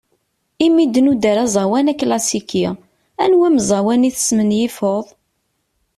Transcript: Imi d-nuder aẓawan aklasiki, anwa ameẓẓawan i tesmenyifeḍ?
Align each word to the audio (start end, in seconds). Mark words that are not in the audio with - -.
Imi 0.65 0.85
d-nuder 0.93 1.37
aẓawan 1.45 1.91
aklasiki, 1.93 2.63
anwa 3.23 3.43
ameẓẓawan 3.47 4.07
i 4.09 4.11
tesmenyifeḍ? 4.15 5.05